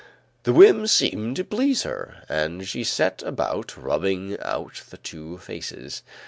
The 0.45 0.51
whim 0.53 0.87
seemed 0.87 1.35
to 1.35 1.43
please 1.43 1.83
her 1.83 2.23
and 2.27 2.67
she 2.67 2.83
set 2.83 3.21
about 3.21 3.77
rubbing 3.77 4.35
out 4.41 4.81
the 4.89 4.97
two 4.97 5.37
faces. 5.37 6.01